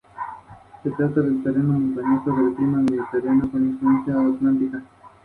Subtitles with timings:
[0.83, 4.81] La canción tuvo muy buena aceptación por parte de los críticos.